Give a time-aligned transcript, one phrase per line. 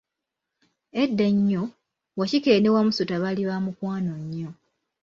[1.01, 1.63] Edda ennyo,
[2.17, 4.51] Wakikere ne Wamusota baali bamukwano nnyo.